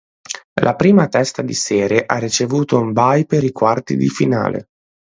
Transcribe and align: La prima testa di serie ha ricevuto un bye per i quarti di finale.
La 0.63 0.73
prima 0.75 1.07
testa 1.07 1.43
di 1.43 1.53
serie 1.53 2.03
ha 2.07 2.17
ricevuto 2.17 2.79
un 2.79 2.91
bye 2.91 3.25
per 3.27 3.43
i 3.43 3.51
quarti 3.51 3.95
di 3.95 4.09
finale. 4.09 4.69